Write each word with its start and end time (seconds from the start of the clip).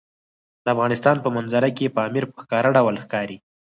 د 0.63 0.65
افغانستان 0.75 1.15
په 1.21 1.29
منظره 1.35 1.69
کې 1.77 1.93
پامیر 1.97 2.23
په 2.29 2.37
ښکاره 2.43 2.69
ډول 2.77 2.95
ښکاري. 3.03 3.37